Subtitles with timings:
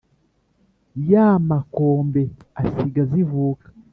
[1.09, 2.23] Ya makombe
[2.61, 3.67] asiga zivuka,